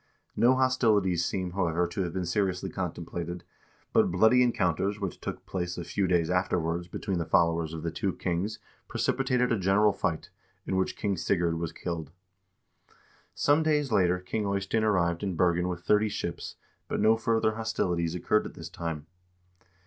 No 0.35 0.55
hostilities 0.55 1.23
seem, 1.23 1.51
however, 1.51 1.85
to 1.85 2.01
have 2.01 2.11
been 2.13 2.25
seriously 2.25 2.71
contemplated, 2.71 3.43
but 3.93 4.09
bloody 4.09 4.41
encounters 4.41 4.99
which 4.99 5.21
took 5.21 5.45
place 5.45 5.77
a 5.77 5.83
few 5.83 6.07
days 6.07 6.27
afterwards 6.31 6.87
between 6.87 7.19
the 7.19 7.25
followers 7.27 7.71
of 7.71 7.83
the 7.83 7.91
two 7.91 8.13
kings 8.13 8.57
pre 8.87 8.99
cipitated 8.99 9.51
a 9.53 9.59
general 9.59 9.93
fight, 9.93 10.31
in 10.65 10.75
which 10.75 10.95
King 10.97 11.17
Sigurd 11.17 11.59
was 11.59 11.71
killed. 11.71 12.09
Some 13.35 13.61
days 13.61 13.91
later 13.91 14.17
King 14.17 14.45
Eystein 14.51 14.83
arrived 14.83 15.21
in 15.21 15.35
Bergen 15.35 15.67
with 15.67 15.81
thirty 15.83 16.09
ships, 16.09 16.55
but 16.87 16.99
no 16.99 17.15
further 17.15 17.51
hostilities 17.51 18.15
occurred 18.15 18.47
at 18.47 18.55
this 18.55 18.69
time. 18.69 19.05